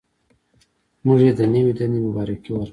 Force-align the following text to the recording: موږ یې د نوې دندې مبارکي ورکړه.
موږ 1.05 1.19
یې 1.25 1.31
د 1.39 1.41
نوې 1.53 1.73
دندې 1.77 1.99
مبارکي 2.07 2.49
ورکړه. 2.53 2.69